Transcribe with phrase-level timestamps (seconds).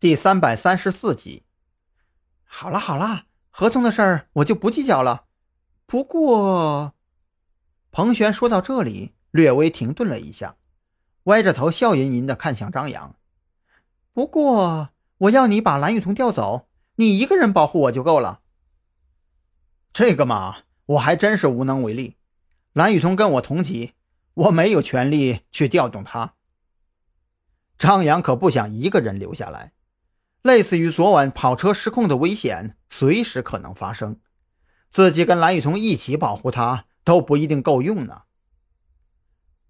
[0.00, 1.42] 第三百三十四集。
[2.44, 5.26] 好了好了，合同的事儿我就不计较了。
[5.84, 6.94] 不过，
[7.90, 10.56] 彭璇说到这里，略微停顿了一下，
[11.24, 13.14] 歪着头笑吟吟地看向张扬。
[14.14, 18.40] 不过，我要你把蓝雨桐调走，你一个人保护我就够了。
[19.92, 22.16] 这个嘛，我还真是无能为力。
[22.72, 23.92] 蓝雨桐跟我同级，
[24.32, 26.32] 我没有权利去调动他。
[27.76, 29.74] 张扬可不想一个人留下来。
[30.42, 34.18] 类似于昨晚跑车失控的危险，随时可能发生。
[34.88, 38.22] 自己跟蓝雨桐一起保护他都不一定够用呢。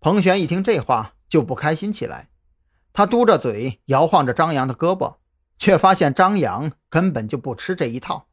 [0.00, 2.30] 彭璇一听这话就不开心起来，
[2.92, 5.16] 他嘟着嘴摇晃着张扬的胳膊，
[5.58, 8.28] 却发现张扬根本就不吃这一套。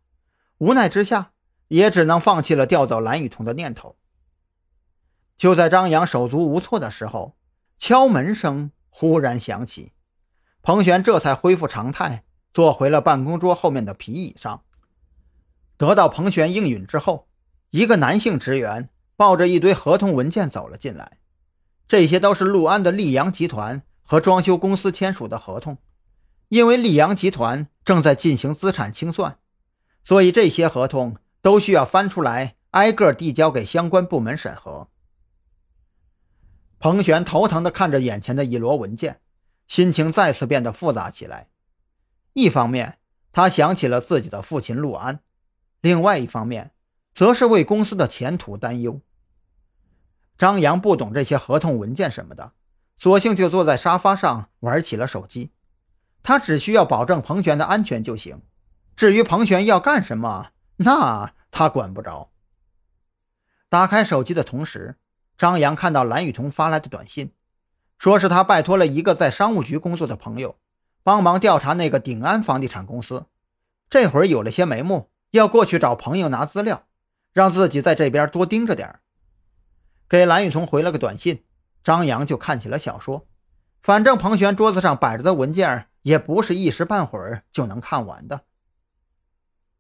[0.60, 1.32] 无奈之下，
[1.68, 3.98] 也只能放弃了调走蓝雨桐的念头。
[5.36, 7.36] 就在张扬手足无措的时候，
[7.78, 9.92] 敲门声忽然响起，
[10.62, 12.24] 彭璇这才恢复常态。
[12.58, 14.64] 坐回了办公桌后面的皮椅上，
[15.78, 17.28] 得到彭璇应允之后，
[17.70, 21.20] 一个男性职员抱着一堆合同文件走了进来。
[21.88, 25.78] 这些都是陆安的溧阳集团和装修公司签署的合同。
[26.48, 29.38] 因为溧阳集团正在进行资产清算，
[30.04, 34.88] 所以这些合同都需要翻出来，挨个递交给相关部门审核。
[36.80, 39.22] 彭璇头疼地看着眼前的一摞文件，
[39.68, 41.50] 心情再次变得复杂起来。
[42.38, 43.00] 一方面，
[43.32, 45.22] 他想起了自己的父亲陆安；
[45.82, 46.72] 另外一方面，
[47.16, 49.02] 则是为公司的前途担忧。
[50.38, 52.52] 张扬不懂这些合同文件什么的，
[52.96, 55.52] 索性就坐在沙发上玩起了手机。
[56.22, 58.44] 他只需要保证彭璇的安全就行，
[58.96, 62.30] 至于彭璇要干什么，那他管不着。
[63.68, 64.98] 打开手机的同时，
[65.40, 67.32] 张扬看到蓝雨桐发来的短信，
[67.98, 70.60] 说是他拜托了一个在商务局工作的朋友。
[71.08, 73.28] 帮忙调查那个鼎安房地产公司，
[73.90, 76.84] 这会儿有了些眉目，要过去找朋友拿资料，
[77.32, 79.00] 让自己在这边多盯着点
[80.10, 81.46] 给蓝雨桐回了个短信，
[81.82, 83.26] 张扬就看起了小说。
[83.82, 88.42] 反正彭璇桌子上摆着的文件也不是一时半会儿就能看完的。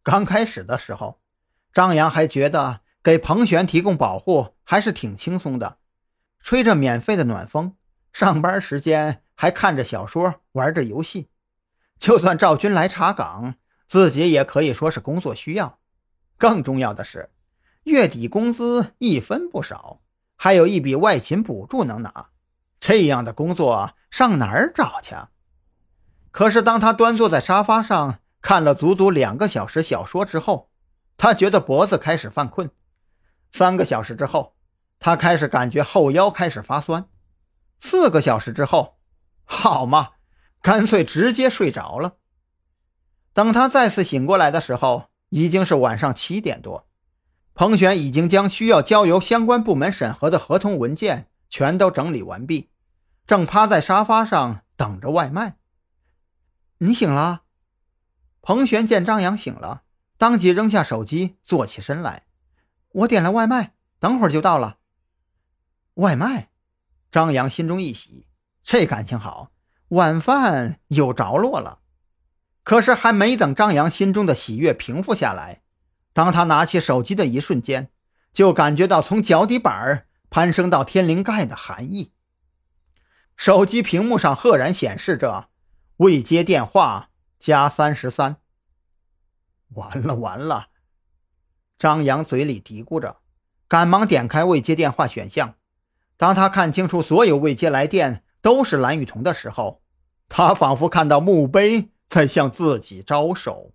[0.04, 1.20] 刚开始的时候，
[1.74, 5.80] 张扬还觉得给彭璇提供保护还是挺轻松的，
[6.40, 7.76] 吹着免费的暖风，
[8.14, 9.24] 上班时间。
[9.40, 11.30] 还看着小说，玩着游戏，
[12.00, 13.54] 就算赵军来查岗，
[13.88, 15.78] 自己也可以说是工作需要。
[16.40, 17.30] 更重要的是，
[17.84, 20.02] 月底工资一分不少，
[20.36, 22.30] 还有一笔外勤补助能拿。
[22.80, 25.16] 这样的工作上哪儿找去？
[26.32, 30.72] 可是当他端坐在沙发上看了足足两个小时小说之后，
[31.16, 32.72] 他觉得脖子开始犯困。
[33.52, 34.56] 三个小时之后，
[35.00, 37.08] 他开始感觉后腰开始发酸。
[37.80, 38.97] 四个小时之后，
[39.50, 40.10] 好嘛，
[40.62, 42.18] 干脆直接睡着了。
[43.34, 46.88] 等他再次醒过来的时候，已经是晚上七点多。
[47.54, 52.70] 彭璇已经将需要交由相关部门审核的合同文件全都整理完毕，
[53.26, 55.58] 正趴在沙发上等着外卖。
[56.80, 57.44] 你醒了？
[58.42, 59.84] 彭璇见张扬醒了，
[60.18, 62.28] 当即扔下手机，坐起身来。
[62.90, 64.78] 我点了外卖，等会儿就到了。
[65.96, 66.50] 外卖，
[67.10, 68.28] 张扬心中一喜。
[68.70, 69.54] 这感情好，
[69.92, 71.80] 晚饭有着落了。
[72.64, 75.62] 可是还没等张扬心中的喜悦平复下来，
[76.12, 77.90] 当他拿起手机的一瞬间，
[78.34, 82.12] 就感觉到从脚底板攀升到天灵盖的寒意。
[83.38, 85.48] 手机屏幕上赫然显示着
[86.04, 88.36] “未接电话加三十三”。
[89.76, 90.68] 完了完了！
[91.78, 93.20] 张扬嘴里嘀咕着，
[93.70, 95.56] 赶忙点开未接电话选项。
[96.18, 99.82] 当他看清楚所有未接来电，都是蓝雨桐的时候，
[100.30, 103.74] 他仿佛看到墓碑在向自己招手。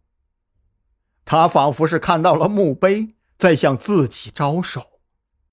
[1.25, 4.92] 他仿佛是看到了墓碑在向自己招手。